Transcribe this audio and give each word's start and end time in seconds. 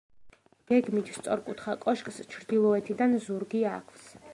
გეგმით 0.71 1.11
სწორკუთხა 1.19 1.77
კოშკს, 1.85 2.21
ჩრდილოეთიდან 2.35 3.19
ზურგი 3.29 3.67
აქვს. 3.79 4.15